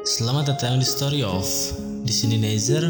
[0.00, 1.44] Selamat datang di Story of.
[2.08, 2.88] Di sini Nezer,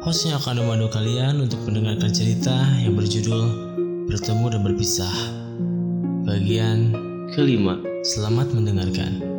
[0.00, 3.44] host yang akan memandu kalian untuk mendengarkan cerita yang berjudul
[4.08, 5.16] Bertemu dan Berpisah.
[6.24, 6.96] Bagian
[7.36, 7.76] kelima.
[8.08, 9.35] Selamat mendengarkan.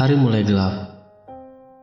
[0.00, 0.96] Hari mulai gelap.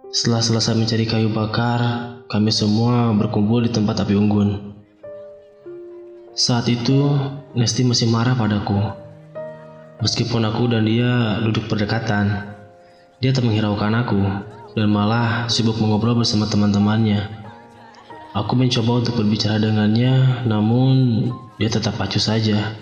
[0.09, 1.77] Setelah selesai mencari kayu bakar,
[2.25, 4.73] kami semua berkumpul di tempat api unggun.
[6.33, 7.13] Saat itu,
[7.53, 8.73] Nesti masih marah padaku.
[10.01, 12.57] Meskipun aku dan dia duduk berdekatan,
[13.21, 14.17] dia tak menghiraukan aku
[14.73, 17.21] dan malah sibuk mengobrol bersama teman-temannya.
[18.33, 21.29] Aku mencoba untuk berbicara dengannya, namun
[21.61, 22.73] dia tetap acuh saja.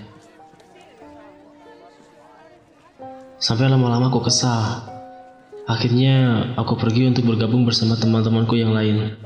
[3.35, 4.95] Sampai lama-lama aku kesal.
[5.66, 9.18] Akhirnya aku pergi untuk bergabung bersama teman-temanku yang lain.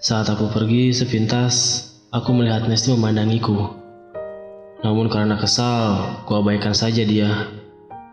[0.00, 3.76] Saat aku pergi sepintas, aku melihat Nesti memandangiku.
[4.80, 7.28] Namun karena kesal, ku abaikan saja dia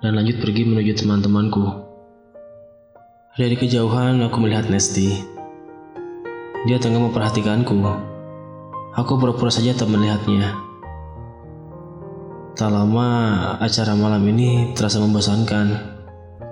[0.03, 1.87] dan lanjut pergi menuju teman-temanku.
[3.39, 5.23] Dari kejauhan aku melihat Nesti.
[6.67, 7.79] Dia tengah memperhatikanku.
[8.99, 10.51] Aku pura-pura saja tak melihatnya.
[12.59, 13.07] Tak lama
[13.63, 16.00] acara malam ini terasa membosankan.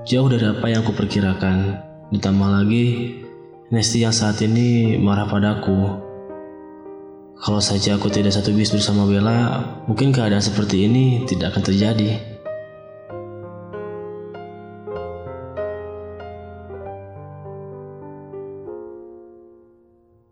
[0.08, 1.76] Jauh dari apa yang aku perkirakan.
[2.10, 2.86] Ditambah lagi,
[3.70, 6.02] Nesti yang saat ini marah padaku.
[7.38, 12.10] Kalau saja aku tidak satu bis bersama Bella, mungkin keadaan seperti ini tidak akan terjadi.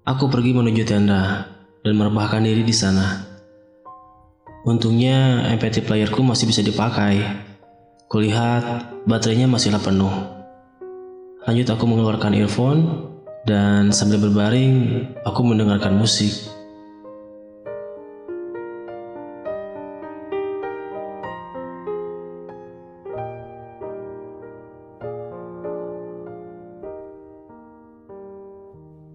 [0.08, 1.46] Aku pergi menuju tenda
[1.86, 3.22] dan merebahkan diri di sana.
[4.66, 7.47] Untungnya MP3 playerku masih bisa dipakai.
[8.08, 10.08] Kulihat baterainya masihlah penuh.
[11.44, 13.12] Lanjut aku mengeluarkan earphone
[13.44, 16.32] dan sambil berbaring aku mendengarkan musik.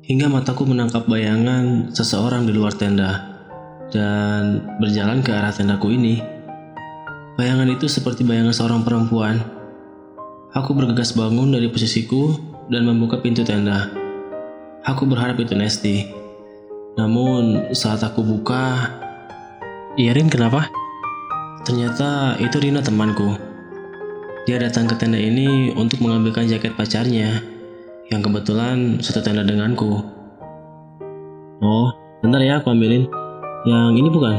[0.04, 3.40] Hingga mataku menangkap bayangan seseorang di luar tenda
[3.88, 6.31] dan berjalan ke arah tendaku ini.
[7.32, 9.40] Bayangan itu seperti bayangan seorang perempuan.
[10.52, 12.36] Aku bergegas bangun dari posisiku
[12.68, 13.88] dan membuka pintu tenda.
[14.84, 16.12] Aku berharap itu Nesti.
[17.00, 18.92] Namun saat aku buka,
[19.96, 20.68] Iya Rin kenapa?
[21.64, 23.32] Ternyata itu Rina temanku.
[24.44, 27.40] Dia datang ke tenda ini untuk mengambilkan jaket pacarnya
[28.12, 30.04] yang kebetulan satu tenda denganku.
[31.64, 31.88] Oh,
[32.20, 33.08] bentar ya aku ambilin.
[33.64, 34.36] Yang ini bukan?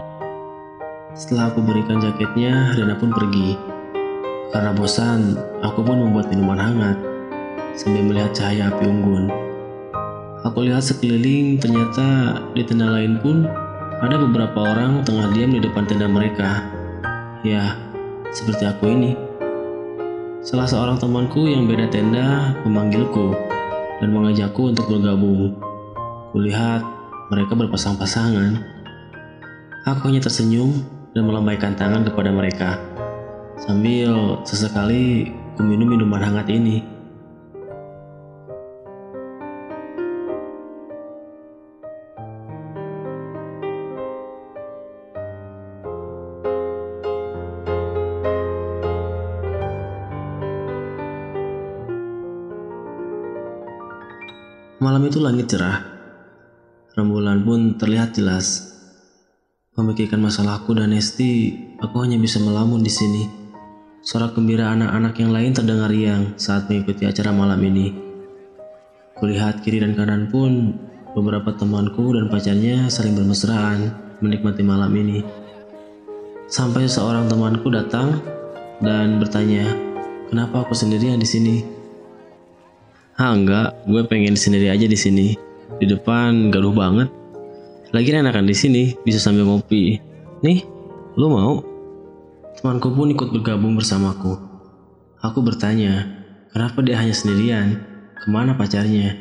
[1.13, 3.53] Setelah aku berikan jaketnya, Rina pun pergi.
[4.49, 6.97] Karena bosan, aku pun membuat minuman hangat
[7.77, 9.29] sambil melihat cahaya api unggun.
[10.41, 13.45] Aku lihat sekeliling, ternyata di tenda lain pun
[14.01, 16.65] ada beberapa orang tengah diam di depan tenda mereka.
[17.45, 17.77] Ya,
[18.33, 19.13] seperti aku ini.
[20.41, 23.37] Salah seorang temanku yang beda tenda memanggilku
[24.01, 25.53] dan mengajakku untuk bergabung.
[26.33, 26.81] Kulihat
[27.29, 28.65] mereka berpasang-pasangan.
[29.85, 32.81] Aku hanya tersenyum dan melambaikan tangan kepada mereka.
[33.61, 36.81] Sambil sesekali ku minum minuman hangat ini.
[54.83, 55.79] Malam itu langit cerah.
[56.91, 58.72] Rembulan pun terlihat jelas.
[59.73, 63.25] Memikirkan masalahku dan Nesti, aku hanya bisa melamun di sini.
[64.05, 67.89] Sorak gembira anak-anak yang lain terdengar riang saat mengikuti acara malam ini.
[69.17, 70.77] Kulihat kiri dan kanan pun
[71.17, 75.25] beberapa temanku dan pacarnya saling bermesraan menikmati malam ini.
[76.45, 78.21] Sampai seorang temanku datang
[78.77, 79.73] dan bertanya,
[80.29, 81.65] "Kenapa aku sendirian di sini?"
[83.17, 85.33] Ah enggak, gue pengen sendiri aja di sini.
[85.81, 87.22] Di depan gaduh banget.
[87.93, 90.01] Lagi enakan di sini, bisa sambil ngopi.
[90.41, 90.65] Nih,
[91.13, 91.61] lu mau?
[92.57, 94.33] Temanku pun ikut bergabung bersamaku.
[95.21, 96.09] Aku bertanya,
[96.49, 97.85] kenapa dia hanya sendirian?
[98.17, 99.13] Ke mana pacarnya?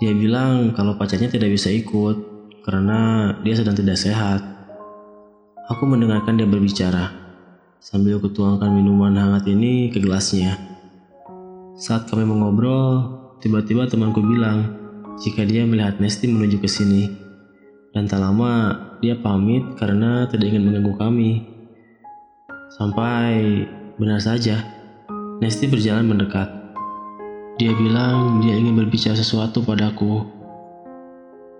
[0.00, 2.16] Dia bilang kalau pacarnya tidak bisa ikut
[2.64, 4.40] karena dia sedang tidak sehat.
[5.68, 7.12] Aku mendengarkan dia berbicara
[7.76, 10.56] sambil kutuangkan minuman hangat ini ke gelasnya.
[11.76, 14.72] Saat kami mengobrol, tiba-tiba temanku bilang
[15.20, 17.25] jika dia melihat Nesti menuju ke sini.
[17.96, 21.48] Dan tak lama dia pamit karena tidak ingin mengganggu kami.
[22.76, 23.64] Sampai
[23.96, 24.60] benar saja,
[25.40, 26.48] Nesti berjalan mendekat.
[27.56, 30.28] Dia bilang dia ingin berbicara sesuatu padaku.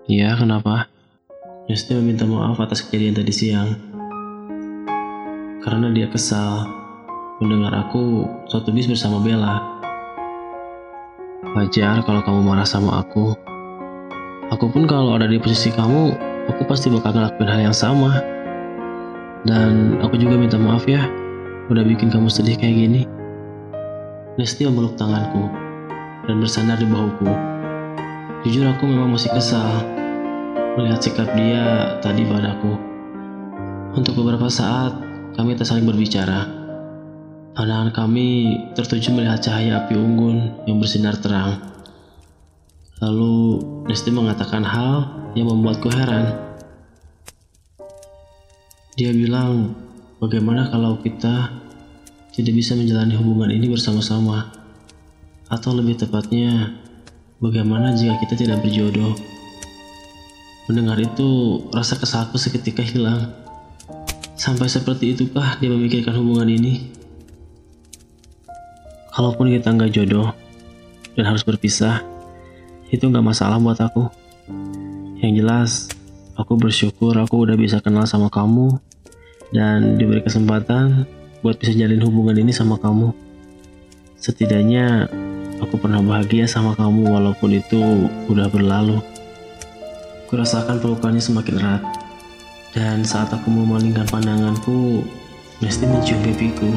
[0.05, 0.85] Iya, kenapa?
[1.65, 3.73] Nesti meminta maaf atas kejadian tadi siang.
[5.65, 6.69] Karena dia kesal
[7.41, 9.57] mendengar aku suatu bis bersama Bella.
[11.57, 13.56] Wajar kalau kamu marah sama aku.
[14.47, 16.15] Aku pun kalau ada di posisi kamu,
[16.47, 18.23] aku pasti bakal ngelakuin hal yang sama.
[19.43, 21.03] Dan aku juga minta maaf ya,
[21.67, 23.01] udah bikin kamu sedih kayak gini.
[24.39, 25.51] Nesti memeluk tanganku
[26.31, 27.27] dan bersandar di bahuku.
[28.47, 29.83] Jujur aku memang masih kesal
[30.79, 32.79] melihat sikap dia tadi padaku.
[33.99, 34.95] Untuk beberapa saat,
[35.35, 36.47] kami tak saling berbicara.
[37.57, 41.76] Pandangan kami tertuju melihat cahaya api unggun yang bersinar terang.
[42.97, 45.05] Lalu Nesti mengatakan hal
[45.37, 46.33] yang membuatku heran.
[48.97, 49.77] Dia bilang,
[50.17, 51.53] bagaimana kalau kita
[52.33, 54.49] tidak bisa menjalani hubungan ini bersama-sama?
[55.45, 56.73] Atau lebih tepatnya,
[57.37, 59.13] bagaimana jika kita tidak berjodoh?
[60.65, 63.29] Mendengar itu, rasa kesalku seketika hilang.
[64.33, 66.89] Sampai seperti itukah dia memikirkan hubungan ini?
[69.13, 70.33] Kalaupun kita nggak jodoh
[71.13, 72.16] dan harus berpisah,
[72.93, 74.07] itu nggak masalah buat aku.
[75.19, 75.71] Yang jelas,
[76.37, 78.77] aku bersyukur aku udah bisa kenal sama kamu
[79.51, 81.07] dan diberi kesempatan
[81.41, 83.11] buat bisa jalin hubungan ini sama kamu.
[84.17, 85.09] Setidaknya
[85.61, 89.01] aku pernah bahagia sama kamu walaupun itu udah berlalu.
[90.27, 91.83] Kurasakan pelukannya semakin erat.
[92.75, 95.01] Dan saat aku memalingkan pandanganku,
[95.57, 96.69] Nesti mencium pipiku.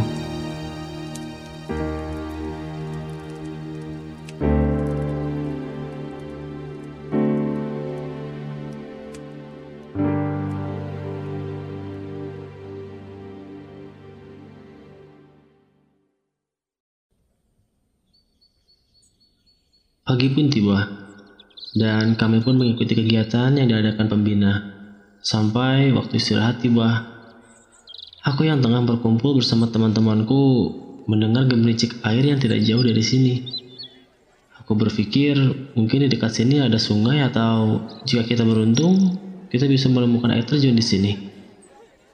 [20.21, 20.77] Pagi pun tiba,
[21.73, 24.69] dan kami pun mengikuti kegiatan yang diadakan pembina.
[25.25, 27.09] Sampai waktu istirahat tiba,
[28.21, 30.37] aku yang tengah berkumpul bersama teman-temanku
[31.09, 33.49] mendengar gemericik air yang tidak jauh dari sini.
[34.61, 35.41] Aku berpikir
[35.73, 39.17] mungkin di dekat sini ada sungai atau jika kita beruntung,
[39.49, 41.17] kita bisa menemukan air terjun di sini.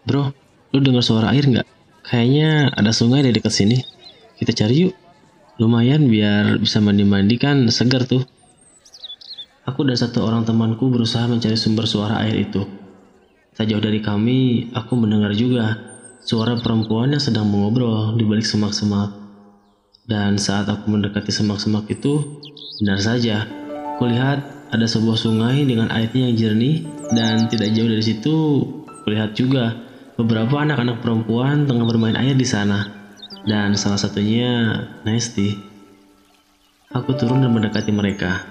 [0.06, 0.30] Bro,
[0.70, 1.66] lu dengar suara air nggak?
[2.06, 3.82] Kayaknya ada sungai di dekat sini.
[4.38, 5.05] Kita cari yuk.
[5.56, 8.20] Lumayan biar bisa mandi-mandi kan segar tuh.
[9.64, 12.60] Aku dan satu orang temanku berusaha mencari sumber suara air itu.
[13.56, 15.80] Tak jauh dari kami, aku mendengar juga
[16.20, 19.16] suara perempuan yang sedang mengobrol di balik semak-semak.
[20.04, 22.36] Dan saat aku mendekati semak-semak itu,
[22.84, 23.48] benar saja,
[23.96, 26.84] kulihat ada sebuah sungai dengan airnya yang jernih
[27.16, 28.36] dan tidak jauh dari situ,
[29.08, 29.72] kulihat juga
[30.20, 33.05] beberapa anak-anak perempuan tengah bermain air di sana
[33.46, 35.54] dan salah satunya Nesti.
[36.90, 38.42] Aku turun dan mendekati mereka.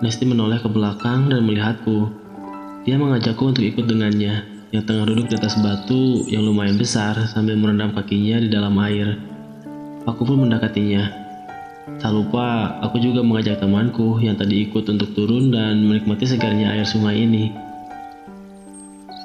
[0.00, 2.08] Nesti menoleh ke belakang dan melihatku.
[2.88, 7.60] Dia mengajakku untuk ikut dengannya, yang tengah duduk di atas batu yang lumayan besar sambil
[7.60, 9.20] merendam kakinya di dalam air.
[10.08, 11.12] Aku pun mendekatinya.
[12.00, 16.88] Tak lupa, aku juga mengajak temanku yang tadi ikut untuk turun dan menikmati segarnya air
[16.88, 17.52] sungai ini.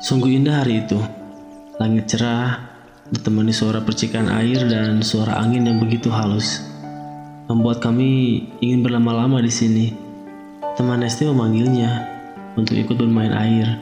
[0.04, 1.00] Sungguh indah hari itu.
[1.80, 2.75] Langit cerah,
[3.06, 6.66] ditemani suara percikan air dan suara angin yang begitu halus,
[7.46, 9.86] membuat kami ingin berlama-lama di sini.
[10.74, 12.02] Teman Nesti memanggilnya
[12.58, 13.78] untuk ikut bermain air.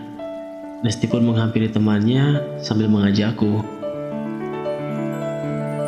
[0.84, 3.64] Nesti pun menghampiri temannya sambil mengajakku.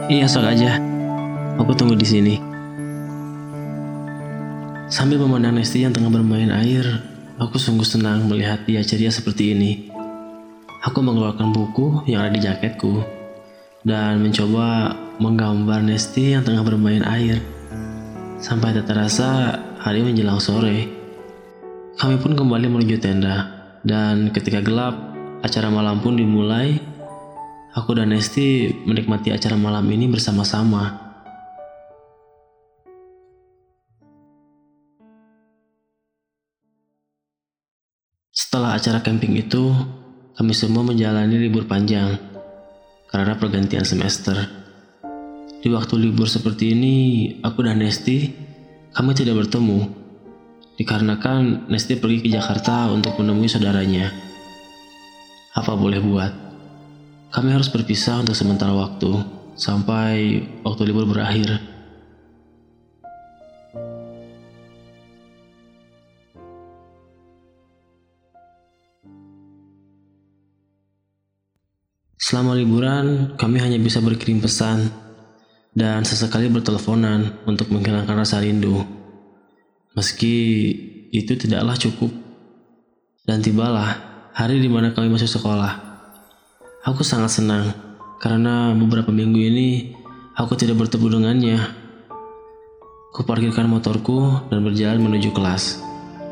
[0.07, 0.79] Iya, sok aja.
[1.59, 2.35] Aku tunggu di sini.
[4.87, 6.87] Sambil memandang Nesti yang tengah bermain air,
[7.35, 9.91] aku sungguh senang melihat dia ceria seperti ini.
[10.87, 13.14] Aku mengeluarkan buku yang ada di jaketku
[13.85, 17.37] dan mencoba menggambar Nesti yang tengah bermain air.
[18.41, 20.89] Sampai tak terasa hari menjelang sore.
[21.95, 23.47] Kami pun kembali menuju tenda
[23.85, 24.97] dan ketika gelap
[25.45, 26.81] acara malam pun dimulai.
[27.77, 31.05] Aku dan Nesti menikmati acara malam ini bersama-sama.
[38.31, 39.75] Setelah acara camping itu,
[40.39, 42.34] kami semua menjalani libur panjang
[43.25, 44.37] karena pergantian semester.
[45.57, 46.95] Di waktu libur seperti ini,
[47.41, 48.29] aku dan Nesti,
[48.93, 49.81] kami tidak bertemu.
[50.77, 54.13] Dikarenakan Nesti pergi ke Jakarta untuk menemui saudaranya.
[55.57, 56.33] Apa boleh buat?
[57.33, 59.09] Kami harus berpisah untuk sementara waktu,
[59.57, 61.57] sampai waktu libur berakhir.
[72.25, 74.89] Selama liburan, kami hanya bisa berkirim pesan
[75.77, 78.81] dan sesekali berteleponan untuk menghilangkan rasa rindu.
[79.93, 80.33] Meski
[81.13, 82.09] itu tidaklah cukup.
[83.29, 84.01] Dan tibalah
[84.33, 85.77] hari di mana kami masuk sekolah.
[86.89, 87.69] Aku sangat senang
[88.17, 89.93] karena beberapa minggu ini
[90.33, 91.61] aku tidak bertemu dengannya.
[93.13, 95.77] Kuparkirkan motorku dan berjalan menuju kelas.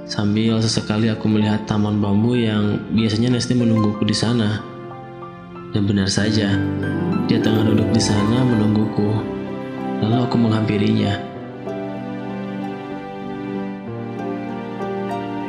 [0.10, 4.73] Sambil sesekali aku melihat taman bambu yang biasanya Nesti menungguku di sana.
[5.74, 6.54] Dan benar saja,
[7.26, 9.10] dia tengah duduk di sana menungguku.
[10.06, 11.18] Lalu aku menghampirinya.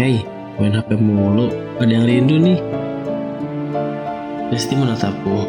[0.01, 0.25] Hei,
[0.57, 2.57] main HP mulu, ada yang rindu nih.
[4.49, 5.45] Nesti menatapku.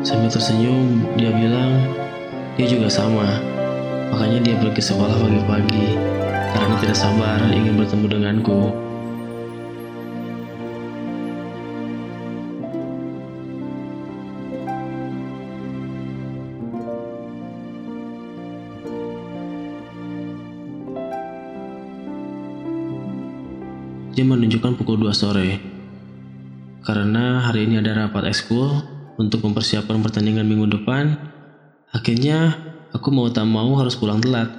[0.00, 1.76] Sambil tersenyum, dia bilang,
[2.56, 3.28] dia juga sama.
[4.08, 6.00] Makanya dia pergi sekolah pagi-pagi,
[6.56, 8.87] karena tidak sabar ingin bertemu denganku.
[24.18, 25.62] Dia menunjukkan pukul 2 sore.
[26.82, 28.66] Karena hari ini ada rapat ekskul
[29.14, 31.14] untuk mempersiapkan pertandingan minggu depan,
[31.94, 32.58] akhirnya
[32.90, 34.50] aku mau tak mau harus pulang telat.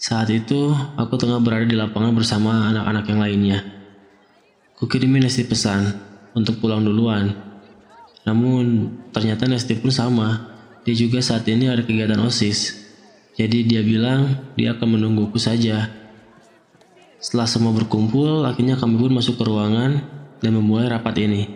[0.00, 3.58] Saat itu, aku tengah berada di lapangan bersama anak-anak yang lainnya.
[4.80, 6.00] Kukirimin Nesti pesan
[6.32, 7.36] untuk pulang duluan.
[8.24, 10.56] Namun, ternyata Nesti pun sama.
[10.88, 12.80] Dia juga saat ini ada kegiatan OSIS.
[13.36, 16.03] Jadi dia bilang dia akan menungguku saja.
[17.24, 19.96] Setelah semua berkumpul, akhirnya kami pun masuk ke ruangan
[20.44, 21.48] dan memulai rapat ini.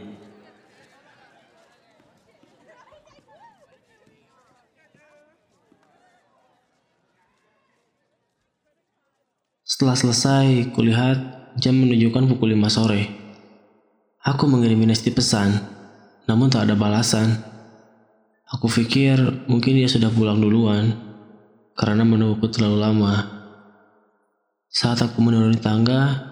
[9.60, 13.02] Setelah selesai, kulihat jam menunjukkan pukul 5 sore.
[14.24, 15.52] Aku mengirim Nesti pesan,
[16.24, 17.44] namun tak ada balasan.
[18.56, 19.20] Aku pikir
[19.52, 20.96] mungkin dia sudah pulang duluan,
[21.76, 23.37] karena menungguku terlalu lama.
[24.68, 26.28] Saat aku menuruni tangga,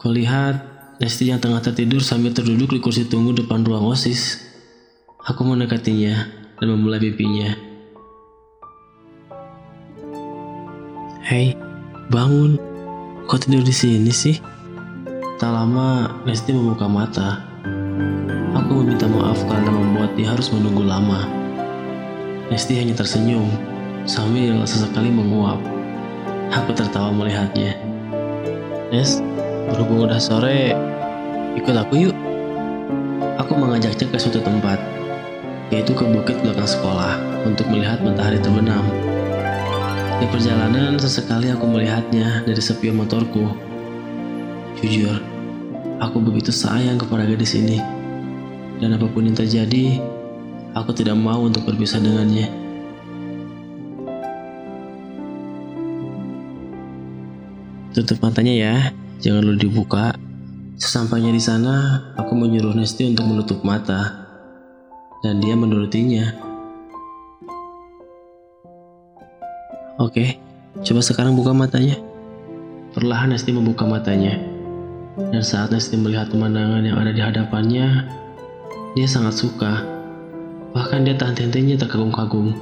[0.00, 0.56] kulihat
[1.04, 4.40] Nesti yang tengah tertidur sambil terduduk di kursi tunggu depan ruang OSIS.
[5.28, 6.16] Aku mendekatinya
[6.56, 7.52] dan memulai pipinya.
[11.28, 11.52] Hei,
[12.08, 12.56] bangun.
[13.28, 14.40] Kok tidur di sini sih?
[15.36, 17.44] Tak lama, Nesti membuka mata.
[18.56, 21.28] Aku meminta maaf karena membuat dia harus menunggu lama.
[22.48, 23.44] Nesti hanya tersenyum
[24.08, 25.77] sambil sesekali menguap.
[26.48, 27.76] Aku tertawa melihatnya.
[28.88, 29.20] Nes,
[29.68, 30.72] berhubung udah sore,
[31.60, 32.16] ikut aku yuk.
[33.36, 34.80] Aku mengajaknya ke suatu tempat,
[35.68, 38.80] yaitu ke bukit belakang sekolah, untuk melihat matahari terbenam.
[40.18, 43.54] Di perjalanan, sesekali aku melihatnya dari sepion motorku.
[44.80, 45.20] Jujur,
[46.00, 47.78] aku begitu sayang kepada gadis ini.
[48.82, 50.00] Dan apa pun yang terjadi,
[50.74, 52.57] aku tidak mau untuk berpisah dengannya.
[57.98, 58.74] Tutup matanya ya,
[59.18, 60.14] jangan lu dibuka.
[60.78, 64.22] Sesampainya di sana, aku menyuruh Nesti untuk menutup mata.
[65.26, 66.30] Dan dia menurutinya.
[69.98, 70.38] Oke,
[70.86, 71.98] coba sekarang buka matanya.
[72.94, 74.38] Perlahan Nesti membuka matanya.
[75.34, 78.06] Dan saat Nesti melihat pemandangan yang ada di hadapannya,
[78.94, 79.82] dia sangat suka.
[80.70, 82.54] Bahkan dia tak henti-hentinya terkagum-kagum.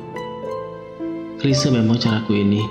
[1.37, 2.65] Klise memang caraku ini,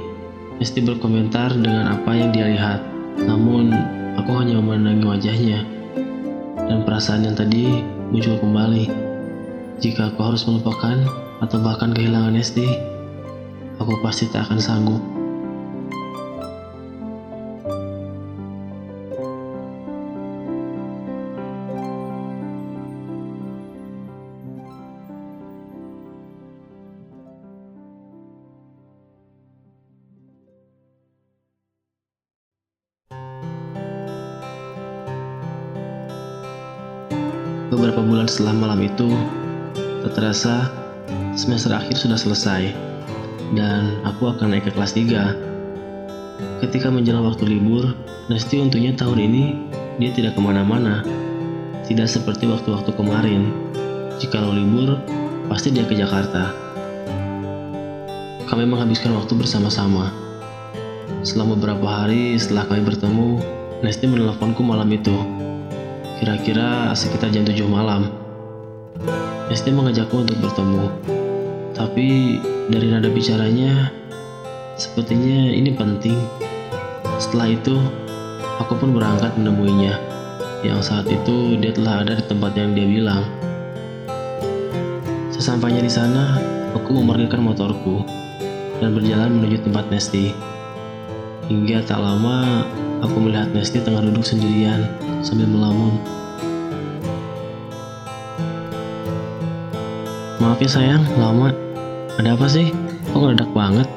[0.56, 2.80] Esti berkomentar dengan apa yang dia lihat,
[3.28, 3.76] namun
[4.16, 5.60] aku hanya memandangi wajahnya.
[6.66, 8.88] Dan perasaan yang tadi muncul kembali.
[9.84, 10.96] Jika aku harus melupakan
[11.44, 12.68] atau bahkan kehilangan Esti,
[13.84, 15.15] aku pasti tak akan sanggup.
[38.96, 39.12] Itu,
[40.08, 40.72] tak terasa
[41.36, 42.72] semester akhir sudah selesai
[43.52, 46.64] dan aku akan naik ke kelas 3.
[46.64, 47.92] Ketika menjelang waktu libur,
[48.32, 49.44] Nesti untungnya tahun ini
[50.00, 51.04] dia tidak ke mana-mana.
[51.86, 53.52] Tidak seperti waktu-waktu kemarin.
[54.18, 54.98] Jika lo libur,
[55.52, 56.56] pasti dia ke Jakarta.
[58.48, 60.10] Kami menghabiskan waktu bersama-sama.
[61.22, 63.44] Selama beberapa hari setelah kami bertemu,
[63.84, 65.14] Nesti meneleponku malam itu
[66.16, 68.25] Kira-kira sekitar jam 7 malam.
[69.46, 70.90] Esti mengajakku untuk bertemu.
[71.78, 72.40] Tapi
[72.74, 73.94] dari nada bicaranya,
[74.74, 76.18] sepertinya ini penting.
[77.22, 77.78] Setelah itu,
[78.58, 80.02] aku pun berangkat menemuinya.
[80.66, 83.22] Yang saat itu dia telah ada di tempat yang dia bilang.
[85.30, 86.42] Sesampainya di sana,
[86.74, 88.02] aku memarkirkan motorku
[88.82, 90.34] dan berjalan menuju tempat Nesti.
[91.54, 92.66] Hingga tak lama,
[93.06, 94.90] aku melihat Nesti tengah duduk sendirian
[95.22, 96.02] sambil melamun.
[100.46, 101.50] Maaf ya sayang, lama.
[102.22, 102.70] Ada apa sih?
[103.10, 103.90] Kok ngeledak banget?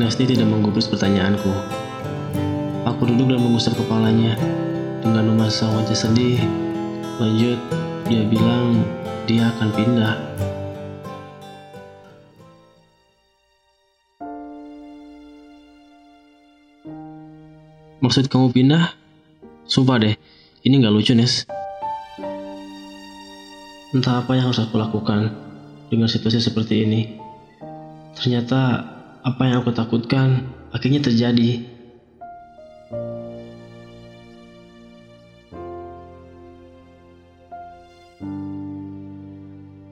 [0.00, 1.52] Nesti tidak menggubris pertanyaanku.
[2.88, 4.40] Aku duduk dan mengusap kepalanya
[5.04, 6.40] dengan memasang wajah sedih.
[7.20, 7.60] Lanjut,
[8.08, 8.88] dia bilang
[9.28, 10.14] dia akan pindah.
[18.00, 18.96] Maksud kamu pindah?
[19.68, 20.16] Sumpah deh,
[20.64, 21.44] ini nggak lucu, Nes.
[23.92, 25.45] Entah apa yang harus aku lakukan
[25.90, 27.02] dengan situasi seperti ini.
[28.16, 28.60] Ternyata
[29.22, 31.66] apa yang aku takutkan akhirnya terjadi.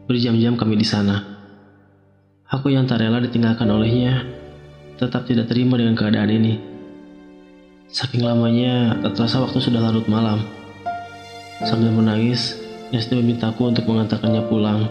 [0.04, 1.20] Berjam-jam kami di sana.
[2.46, 4.22] Aku yang tak rela ditinggalkan olehnya,
[4.94, 6.54] tetap tidak terima dengan keadaan ini.
[7.90, 10.44] Saking lamanya, tak terasa waktu sudah larut malam.
[11.66, 12.58] Sambil menangis,
[12.94, 14.86] Nesti memintaku untuk mengantarkannya pulang.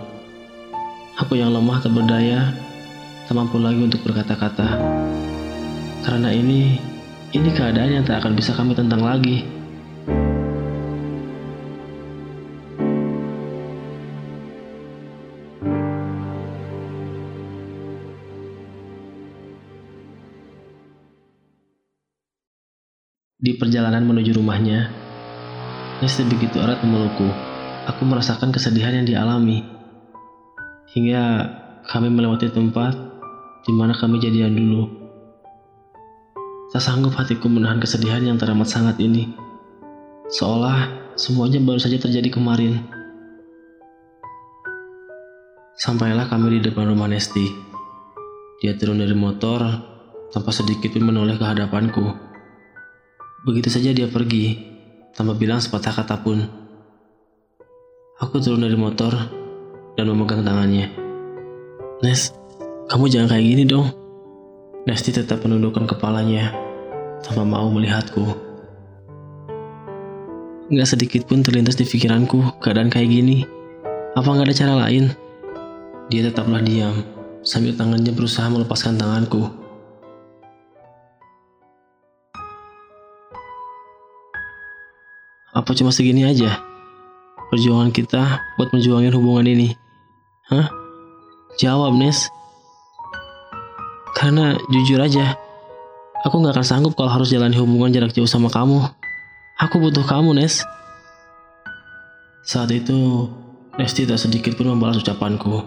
[1.24, 2.52] Aku yang lemah tak berdaya,
[3.24, 4.76] tak mampu lagi untuk berkata-kata.
[6.04, 6.76] Karena ini,
[7.32, 9.40] ini keadaan yang tak akan bisa kami tentang lagi.
[23.40, 24.92] Di perjalanan menuju rumahnya,
[26.04, 27.32] Nesti begitu erat memelukku.
[27.88, 29.73] Aku merasakan kesedihan yang dialami.
[30.94, 31.24] Hingga
[31.90, 32.94] kami melewati tempat
[33.66, 34.86] di mana kami jadian dulu.
[36.70, 39.34] Tak sanggup hatiku menahan kesedihan yang teramat sangat ini.
[40.30, 42.86] Seolah semuanya baru saja terjadi kemarin.
[45.74, 47.50] Sampailah kami di depan rumah Nesti.
[48.62, 49.66] Dia turun dari motor
[50.30, 52.06] tanpa sedikit pun menoleh ke hadapanku.
[53.50, 54.62] Begitu saja dia pergi,
[55.18, 56.38] tanpa bilang sepatah kata pun.
[58.22, 59.43] Aku turun dari motor
[59.94, 60.90] dan memegang tangannya.
[62.02, 62.34] Nes,
[62.90, 63.88] kamu jangan kayak gini dong.
[64.84, 66.52] Nesti tetap menundukkan kepalanya,
[67.24, 68.36] tanpa mau melihatku.
[70.74, 73.48] Gak sedikit pun terlintas di pikiranku keadaan kayak gini.
[74.18, 75.14] Apa gak ada cara lain?
[76.12, 77.00] Dia tetaplah diam,
[77.46, 79.48] sambil tangannya berusaha melepaskan tanganku.
[85.54, 86.60] Apa cuma segini aja?
[87.54, 89.83] Perjuangan kita buat menjuangin hubungan ini.
[90.52, 90.68] Hah?
[91.56, 92.28] Jawab, Nes.
[94.12, 95.40] Karena jujur aja,
[96.28, 98.84] aku gak akan sanggup kalau harus jalani hubungan jarak jauh sama kamu.
[99.64, 100.68] Aku butuh kamu, Nes.
[102.44, 103.32] Saat itu,
[103.74, 105.64] Nesti tak sedikit pun membalas ucapanku.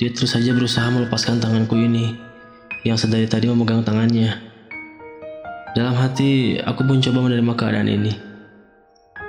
[0.00, 2.16] Dia terus saja berusaha melepaskan tanganku ini,
[2.82, 4.34] yang sedari tadi memegang tangannya.
[5.78, 8.12] Dalam hati, aku pun coba menerima keadaan ini.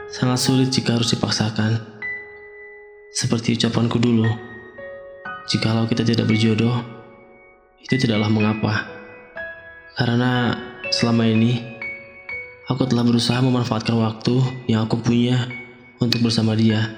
[0.09, 1.92] Sangat sulit jika harus dipaksakan.
[3.13, 4.25] Seperti ucapanku dulu,
[5.45, 6.81] jikalau kita tidak berjodoh,
[7.77, 8.89] itu tidaklah mengapa.
[9.93, 10.57] Karena
[10.89, 11.61] selama ini,
[12.65, 15.45] aku telah berusaha memanfaatkan waktu yang aku punya
[16.01, 16.89] untuk bersama dia.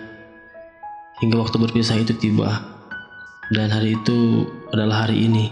[1.19, 2.63] Hingga waktu berpisah itu tiba,
[3.51, 5.51] dan hari itu adalah hari ini.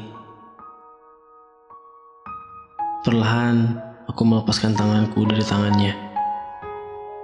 [3.04, 5.92] Perlahan, aku melepaskan tanganku dari tangannya.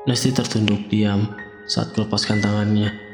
[0.03, 1.23] Lesti tertunduk diam
[1.71, 3.08] saat melepaskan tangannya.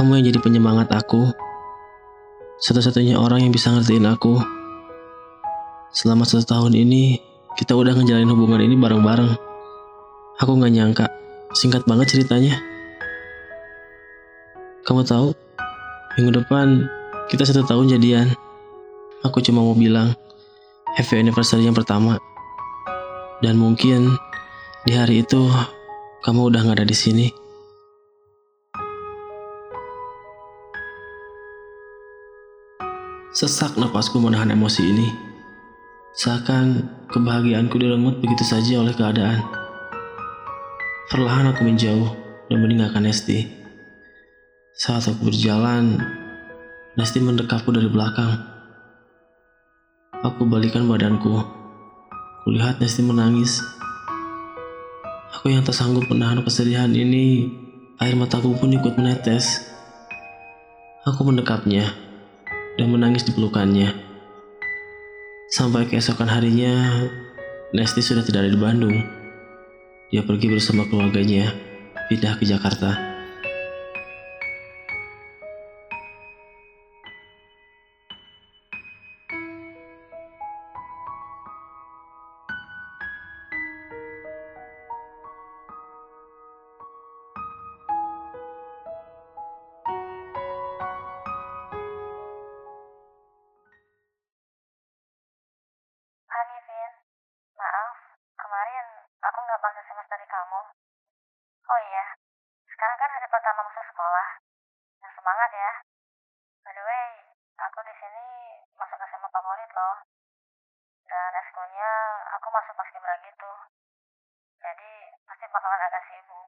[0.00, 1.28] Kamu yang jadi penyemangat aku.
[2.56, 4.40] Satu-satunya orang yang bisa ngertiin aku.
[5.92, 7.20] Selama satu tahun ini,
[7.60, 9.36] kita udah ngejalanin hubungan ini bareng-bareng.
[10.40, 11.04] Aku gak nyangka,
[11.52, 12.56] singkat banget ceritanya.
[14.88, 15.36] Kamu tahu,
[16.16, 16.88] minggu depan
[17.28, 18.32] kita satu tahun jadian.
[19.20, 20.16] Aku cuma mau bilang,
[20.96, 22.16] happy anniversary yang pertama.
[23.44, 24.16] Dan mungkin
[24.88, 25.44] di hari itu
[26.24, 27.39] kamu udah gak ada di sini.
[33.30, 35.06] Sesak napasku menahan emosi ini.
[36.18, 36.82] Seakan
[37.14, 39.38] kebahagiaanku direnggut begitu saja oleh keadaan.
[41.06, 42.10] Perlahan aku menjauh
[42.50, 43.46] dan meninggalkan Nesti.
[44.74, 46.02] Saat aku berjalan,
[46.98, 48.34] Nesti mendekapku dari belakang.
[50.26, 51.38] Aku balikan badanku
[52.42, 53.62] Kulihat Nesti menangis.
[55.38, 57.46] Aku yang tak sanggup menahan kesedihan ini,
[58.02, 59.70] air mataku pun ikut menetes.
[61.06, 62.09] Aku mendekapnya
[62.78, 63.90] dan menangis di pelukannya.
[65.50, 67.06] Sampai keesokan harinya,
[67.74, 68.94] Nesti sudah tidak ada di Bandung.
[70.10, 71.50] Dia pergi bersama keluarganya
[72.06, 73.09] pindah ke Jakarta.
[105.50, 105.74] Semangat ya.
[106.62, 107.10] By the way,
[107.58, 108.26] aku di sini
[108.78, 109.96] masuk SMA favorit loh.
[111.10, 111.90] Dan eskulnya
[112.38, 113.52] aku masuk pas kibra gitu.
[114.62, 114.90] Jadi
[115.26, 116.46] pasti bakalan agak sibuk.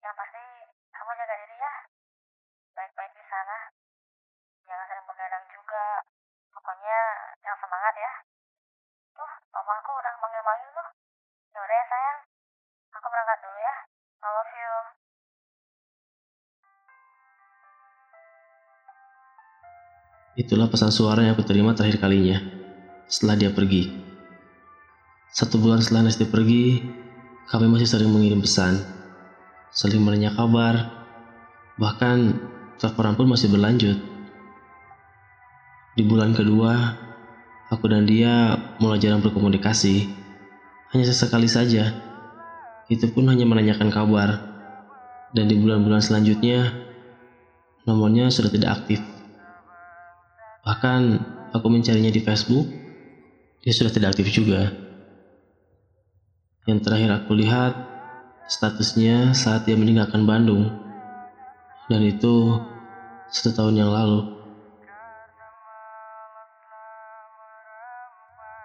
[0.00, 0.44] Yang pasti
[0.96, 1.72] kamu jaga diri ya.
[2.72, 3.68] Baik-baik di sana.
[4.64, 6.00] Jangan sering begadang juga.
[6.56, 7.00] Pokoknya
[7.44, 8.12] yang semangat ya.
[9.12, 10.88] Tuh, papa aku udah manggil-manggil tuh.
[11.52, 12.18] Yaudah ya sayang.
[12.96, 13.74] Aku berangkat dulu ya.
[14.24, 14.81] I love you.
[20.32, 22.40] Itulah pesan suara yang aku terima terakhir kalinya
[23.04, 23.92] setelah dia pergi.
[25.28, 26.80] Satu bulan setelah Nesti pergi,
[27.52, 28.80] kami masih sering mengirim pesan,
[29.68, 30.88] saling menanya kabar,
[31.76, 32.40] bahkan
[32.80, 34.00] teleponan pun masih berlanjut.
[36.00, 36.96] Di bulan kedua,
[37.68, 40.08] aku dan dia mulai jarang berkomunikasi,
[40.96, 41.92] hanya sesekali saja.
[42.88, 44.40] Itu pun hanya menanyakan kabar,
[45.36, 46.72] dan di bulan-bulan selanjutnya,
[47.84, 49.11] nomornya sudah tidak aktif.
[50.62, 51.00] Bahkan
[51.50, 52.70] aku mencarinya di Facebook,
[53.62, 54.70] dia sudah tidak aktif juga.
[56.70, 57.74] Yang terakhir aku lihat,
[58.46, 60.70] statusnya saat dia meninggalkan Bandung.
[61.90, 62.62] Dan itu
[63.26, 64.22] satu tahun yang lalu.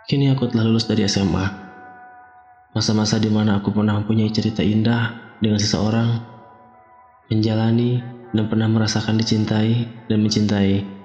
[0.07, 1.45] Kini aku telah lulus dari SMA.
[2.77, 6.21] Masa-masa di mana aku pernah mempunyai cerita indah dengan seseorang,
[7.27, 7.99] menjalani
[8.31, 10.96] dan pernah merasakan dicintai dan mencintai.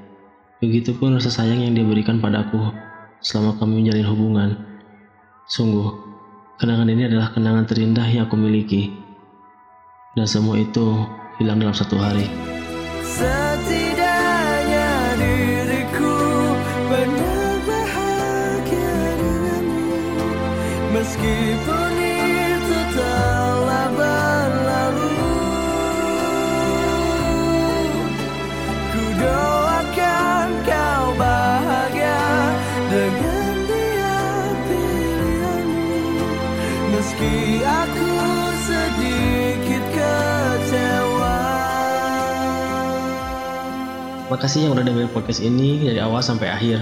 [0.63, 2.71] Begitupun rasa sayang yang dia berikan padaku
[3.19, 4.51] selama kami menjalin hubungan.
[5.51, 5.91] Sungguh,
[6.55, 8.95] kenangan ini adalah kenangan terindah yang aku miliki.
[10.15, 11.03] Dan semua itu
[11.43, 12.31] hilang dalam satu hari.
[44.33, 46.81] Makasih yang udah dengerin podcast ini dari awal sampai akhir.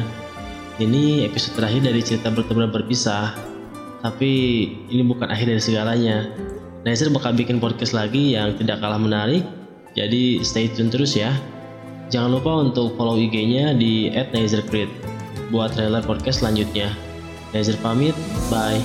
[0.79, 3.35] Ini episode terakhir dari cerita bertemu dan berpisah.
[4.07, 4.31] Tapi
[4.87, 6.31] ini bukan akhir dari segalanya.
[6.87, 9.43] Nezer bakal bikin podcast lagi yang tidak kalah menarik.
[9.99, 11.35] Jadi stay tune terus ya.
[12.15, 14.95] Jangan lupa untuk follow IG-nya di @nezercreate
[15.51, 16.95] buat trailer podcast selanjutnya.
[17.51, 18.15] Nezer pamit,
[18.47, 18.79] bye.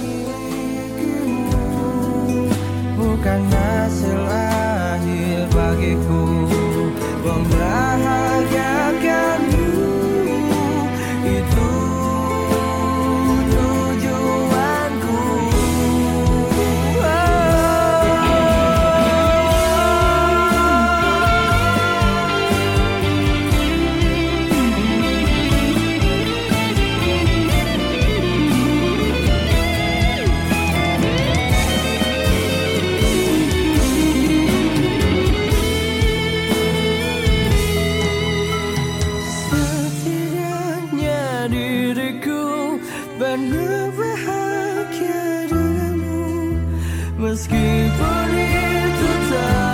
[2.97, 6.21] bukan hasil akhir bagiku
[7.21, 8.34] membahagiakanmu
[41.49, 42.77] diriku
[43.19, 46.57] pernah bahagia denganmu
[47.21, 49.64] Meskipun itu tak